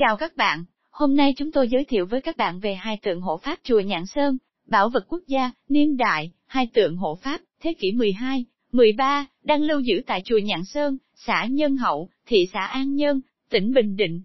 Chào 0.00 0.16
các 0.16 0.36
bạn, 0.36 0.64
hôm 0.90 1.16
nay 1.16 1.34
chúng 1.36 1.52
tôi 1.52 1.68
giới 1.68 1.84
thiệu 1.84 2.06
với 2.06 2.20
các 2.20 2.36
bạn 2.36 2.60
về 2.60 2.74
hai 2.74 2.96
tượng 3.02 3.20
hộ 3.20 3.36
pháp 3.36 3.58
chùa 3.62 3.80
Nhạn 3.80 4.06
Sơn, 4.06 4.38
bảo 4.66 4.88
vật 4.88 5.04
quốc 5.08 5.22
gia, 5.26 5.50
niên 5.68 5.96
đại, 5.96 6.32
hai 6.46 6.66
tượng 6.66 6.96
hộ 6.96 7.18
pháp, 7.22 7.40
thế 7.62 7.74
kỷ 7.78 7.92
12, 7.92 8.44
13, 8.72 9.26
đang 9.44 9.62
lưu 9.62 9.80
giữ 9.80 10.02
tại 10.06 10.22
chùa 10.24 10.38
Nhạn 10.38 10.64
Sơn, 10.64 10.98
xã 11.14 11.44
Nhân 11.50 11.76
Hậu, 11.76 12.08
thị 12.26 12.48
xã 12.52 12.66
An 12.66 12.94
Nhơn, 12.94 13.20
tỉnh 13.50 13.72
Bình 13.74 13.96
Định. 13.96 14.22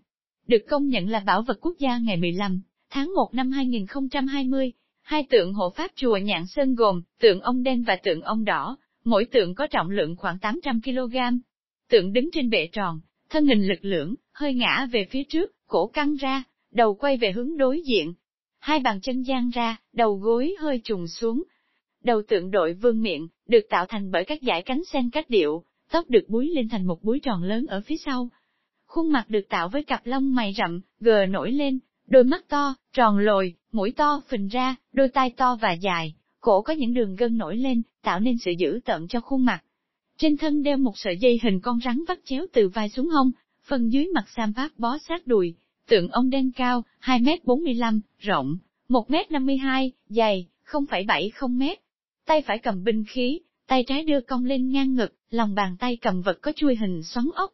Được 0.48 0.62
công 0.70 0.88
nhận 0.88 1.10
là 1.10 1.20
bảo 1.20 1.42
vật 1.42 1.58
quốc 1.62 1.74
gia 1.79 1.97
ngày 1.97 2.17
15 2.17 2.62
tháng 2.89 3.13
1 3.15 3.33
năm 3.33 3.51
2020, 3.51 4.71
hai 5.01 5.23
tượng 5.29 5.53
hộ 5.53 5.69
pháp 5.69 5.92
chùa 5.96 6.17
Nhạn 6.17 6.47
Sơn 6.47 6.76
gồm 6.76 7.01
tượng 7.19 7.42
ông 7.42 7.63
đen 7.63 7.83
và 7.83 7.96
tượng 7.96 8.21
ông 8.21 8.46
đỏ, 8.46 8.78
mỗi 9.03 9.26
tượng 9.26 9.55
có 9.55 9.67
trọng 9.67 9.89
lượng 9.89 10.15
khoảng 10.15 10.39
800 10.39 10.81
kg. 10.81 11.15
Tượng 11.89 12.13
đứng 12.13 12.29
trên 12.33 12.49
bệ 12.49 12.67
tròn, 12.71 12.99
thân 13.29 13.46
hình 13.46 13.67
lực 13.67 13.79
lưỡng, 13.81 14.15
hơi 14.33 14.53
ngã 14.53 14.87
về 14.92 15.07
phía 15.12 15.23
trước, 15.23 15.54
cổ 15.68 15.88
căng 15.88 16.16
ra, 16.16 16.44
đầu 16.72 16.95
quay 16.95 17.18
về 17.18 17.31
hướng 17.31 17.58
đối 17.58 17.81
diện. 17.81 18.13
Hai 18.59 18.80
bàn 18.80 18.99
chân 19.02 19.23
giang 19.23 19.49
ra, 19.49 19.77
đầu 19.94 20.16
gối 20.16 20.55
hơi 20.59 20.81
trùng 20.84 21.08
xuống. 21.08 21.44
Đầu 22.03 22.22
tượng 22.27 22.52
đội 22.52 22.73
vương 22.73 23.02
miệng, 23.02 23.27
được 23.48 23.66
tạo 23.70 23.86
thành 23.86 24.12
bởi 24.12 24.25
các 24.25 24.39
dải 24.41 24.62
cánh 24.62 24.81
sen 24.91 25.09
cách 25.09 25.30
điệu, 25.30 25.63
tóc 25.91 26.09
được 26.09 26.30
búi 26.30 26.49
lên 26.55 26.70
thành 26.70 26.88
một 26.88 27.03
búi 27.03 27.20
tròn 27.20 27.44
lớn 27.44 27.66
ở 27.66 27.81
phía 27.81 27.98
sau. 28.05 28.30
Khuôn 28.86 29.12
mặt 29.12 29.30
được 29.30 29.49
tạo 29.49 29.70
với 29.70 29.84
cặp 29.84 30.05
lông 30.05 30.36
mày 30.36 30.53
rậm, 30.58 30.81
gờ 30.99 31.25
nổi 31.25 31.52
lên, 31.52 31.80
đôi 32.08 32.23
mắt 32.23 32.45
to, 32.47 32.75
tròn 32.94 33.17
lồi, 33.17 33.55
mũi 33.72 33.91
to 33.91 34.22
phình 34.27 34.47
ra, 34.47 34.75
đôi 34.94 35.09
tai 35.09 35.30
to 35.30 35.58
và 35.61 35.72
dài, 35.72 36.16
cổ 36.39 36.61
có 36.61 36.73
những 36.73 36.94
đường 36.94 37.16
gân 37.16 37.38
nổi 37.38 37.58
lên, 37.58 37.81
tạo 38.03 38.20
nên 38.20 38.38
sự 38.38 38.52
dữ 38.58 38.80
tợn 38.86 39.08
cho 39.08 39.20
khuôn 39.20 39.45
mặt. 39.45 39.63
Trên 40.17 40.38
thân 40.38 40.63
đeo 40.63 40.77
một 40.77 40.94
sợi 40.95 41.17
dây 41.17 41.39
hình 41.44 41.59
con 41.59 41.80
rắn 41.86 42.03
vắt 42.08 42.20
chéo 42.25 42.45
từ 42.53 42.70
vai 42.70 42.89
xuống 42.89 43.09
hông, 43.09 43.31
phần 43.67 43.91
dưới 43.91 44.08
mặt 44.13 44.25
sam 44.36 44.53
phát 44.53 44.80
bó 44.80 44.97
sát 44.97 45.27
đùi, 45.27 45.55
tượng 45.88 46.07
ông 46.07 46.30
đen 46.30 46.52
cao, 46.52 46.84
2m45, 47.02 47.99
rộng, 48.20 48.57
1m52, 48.89 49.89
dày, 50.09 50.47
0,70m. 50.66 51.75
Tay 52.25 52.41
phải 52.41 52.59
cầm 52.59 52.83
binh 52.83 53.03
khí, 53.08 53.39
tay 53.67 53.83
trái 53.83 54.03
đưa 54.03 54.22
cong 54.22 54.45
lên 54.45 54.69
ngang 54.72 54.95
ngực, 54.95 55.13
lòng 55.30 55.56
bàn 55.56 55.75
tay 55.80 55.97
cầm 56.02 56.22
vật 56.22 56.38
có 56.41 56.52
chui 56.56 56.75
hình 56.75 57.03
xoắn 57.03 57.25
ốc. 57.33 57.53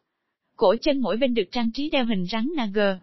Cổ 0.56 0.74
chân 0.82 1.00
mỗi 1.00 1.16
bên 1.16 1.34
được 1.34 1.48
trang 1.52 1.70
trí 1.74 1.90
đeo 1.90 2.04
hình 2.04 2.26
rắn 2.32 2.48
nag. 2.56 2.98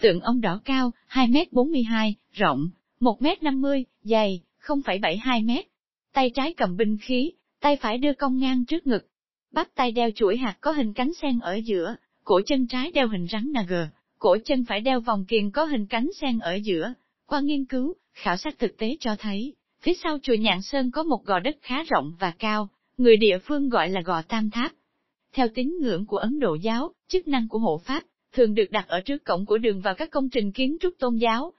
Tượng 0.00 0.20
ông 0.20 0.40
đỏ 0.40 0.60
cao, 0.64 0.92
2m42, 1.10 2.12
rộng, 2.32 2.68
1m50, 3.00 3.84
dày, 4.02 4.40
0,72m. 4.60 5.62
Tay 6.12 6.30
trái 6.30 6.54
cầm 6.54 6.76
binh 6.76 6.98
khí, 7.02 7.32
tay 7.60 7.76
phải 7.76 7.98
đưa 7.98 8.12
cong 8.12 8.38
ngang 8.38 8.64
trước 8.64 8.86
ngực. 8.86 9.06
Bắp 9.52 9.66
tay 9.74 9.92
đeo 9.92 10.10
chuỗi 10.14 10.36
hạt 10.36 10.56
có 10.60 10.70
hình 10.70 10.92
cánh 10.92 11.14
sen 11.22 11.38
ở 11.38 11.54
giữa, 11.54 11.96
cổ 12.24 12.40
chân 12.46 12.66
trái 12.66 12.92
đeo 12.92 13.08
hình 13.08 13.26
rắn 13.30 13.52
nag, 13.52 13.88
cổ 14.24 14.36
chân 14.44 14.64
phải 14.64 14.80
đeo 14.80 15.00
vòng 15.00 15.24
kiềng 15.28 15.50
có 15.50 15.64
hình 15.64 15.86
cánh 15.86 16.10
sen 16.20 16.38
ở 16.38 16.54
giữa. 16.54 16.92
Qua 17.26 17.40
nghiên 17.40 17.64
cứu, 17.64 17.94
khảo 18.12 18.36
sát 18.36 18.58
thực 18.58 18.78
tế 18.78 18.96
cho 19.00 19.16
thấy, 19.18 19.54
phía 19.80 19.94
sau 19.94 20.18
chùa 20.22 20.34
Nhạn 20.34 20.62
Sơn 20.62 20.90
có 20.90 21.02
một 21.02 21.24
gò 21.24 21.40
đất 21.40 21.56
khá 21.62 21.82
rộng 21.82 22.12
và 22.20 22.32
cao, 22.38 22.68
người 22.96 23.16
địa 23.16 23.38
phương 23.38 23.68
gọi 23.68 23.88
là 23.88 24.00
gò 24.00 24.22
Tam 24.22 24.50
Tháp. 24.50 24.72
Theo 25.32 25.48
tín 25.54 25.76
ngưỡng 25.80 26.06
của 26.06 26.16
Ấn 26.16 26.38
Độ 26.40 26.54
giáo, 26.54 26.92
chức 27.08 27.28
năng 27.28 27.48
của 27.48 27.58
hộ 27.58 27.80
pháp 27.84 28.02
thường 28.32 28.54
được 28.54 28.70
đặt 28.70 28.88
ở 28.88 29.00
trước 29.00 29.24
cổng 29.24 29.46
của 29.46 29.58
đường 29.58 29.80
vào 29.80 29.94
các 29.94 30.10
công 30.10 30.28
trình 30.30 30.52
kiến 30.52 30.76
trúc 30.80 30.94
tôn 30.98 31.16
giáo. 31.16 31.52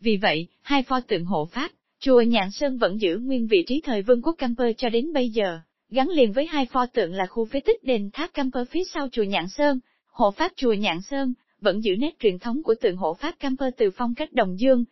Vì 0.00 0.16
vậy, 0.16 0.46
hai 0.62 0.82
pho 0.82 1.00
tượng 1.00 1.24
hộ 1.24 1.48
pháp, 1.52 1.70
chùa 2.00 2.20
Nhạn 2.20 2.50
Sơn 2.50 2.78
vẫn 2.78 3.00
giữ 3.00 3.18
nguyên 3.18 3.46
vị 3.46 3.64
trí 3.66 3.80
thời 3.84 4.02
vương 4.02 4.22
quốc 4.22 4.34
Camper 4.38 4.76
cho 4.76 4.88
đến 4.88 5.12
bây 5.12 5.28
giờ, 5.28 5.58
gắn 5.90 6.08
liền 6.08 6.32
với 6.32 6.46
hai 6.46 6.66
pho 6.66 6.86
tượng 6.86 7.12
là 7.14 7.26
khu 7.26 7.44
phế 7.44 7.60
tích 7.60 7.84
đền 7.84 8.10
tháp 8.12 8.34
Camper 8.34 8.68
phía 8.70 8.84
sau 8.84 9.08
chùa 9.12 9.22
Nhạn 9.22 9.48
Sơn, 9.48 9.80
hộ 10.06 10.30
pháp 10.30 10.52
chùa 10.56 10.72
Nhạn 10.72 11.00
Sơn, 11.02 11.34
vẫn 11.64 11.84
giữ 11.84 11.96
nét 11.96 12.18
truyền 12.18 12.38
thống 12.38 12.62
của 12.62 12.74
tượng 12.80 12.96
hộ 12.96 13.14
pháp 13.14 13.34
Camper 13.38 13.74
từ 13.76 13.90
phong 13.96 14.14
cách 14.14 14.32
đồng 14.32 14.60
dương. 14.60 14.84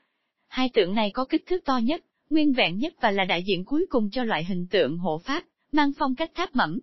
Hai 0.48 0.68
tượng 0.68 0.94
này 0.94 1.10
có 1.10 1.24
kích 1.24 1.46
thước 1.46 1.64
to 1.64 1.78
nhất, 1.78 2.04
nguyên 2.30 2.52
vẹn 2.52 2.78
nhất 2.78 2.94
và 3.00 3.10
là 3.10 3.24
đại 3.24 3.42
diện 3.42 3.64
cuối 3.64 3.86
cùng 3.90 4.10
cho 4.10 4.24
loại 4.24 4.44
hình 4.44 4.66
tượng 4.70 4.98
hộ 4.98 5.18
pháp, 5.18 5.44
mang 5.72 5.92
phong 5.98 6.14
cách 6.14 6.30
tháp 6.34 6.56
mẫm. 6.56 6.78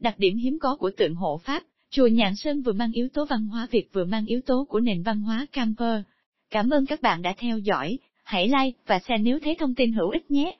Đặc 0.00 0.14
điểm 0.18 0.36
hiếm 0.36 0.58
có 0.58 0.76
của 0.76 0.90
tượng 0.96 1.14
hộ 1.14 1.40
pháp, 1.44 1.62
chùa 1.90 2.06
Nhạn 2.06 2.36
Sơn 2.36 2.62
vừa 2.62 2.72
mang 2.72 2.92
yếu 2.92 3.08
tố 3.08 3.24
văn 3.24 3.46
hóa 3.46 3.66
Việt 3.70 3.88
vừa 3.92 4.04
mang 4.04 4.26
yếu 4.26 4.40
tố 4.40 4.66
của 4.68 4.80
nền 4.80 5.02
văn 5.02 5.20
hóa 5.20 5.46
Camper. 5.52 6.02
Cảm 6.50 6.70
ơn 6.70 6.86
các 6.86 7.02
bạn 7.02 7.22
đã 7.22 7.34
theo 7.38 7.58
dõi, 7.58 7.98
hãy 8.24 8.48
like 8.48 8.78
và 8.86 8.98
share 8.98 9.22
nếu 9.22 9.38
thấy 9.38 9.54
thông 9.54 9.74
tin 9.74 9.92
hữu 9.92 10.10
ích 10.10 10.30
nhé. 10.30 10.56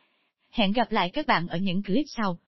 Hẹn 0.50 0.72
gặp 0.72 0.92
lại 0.92 1.10
các 1.10 1.26
bạn 1.26 1.48
ở 1.48 1.58
những 1.58 1.82
clip 1.82 2.04
sau. 2.08 2.38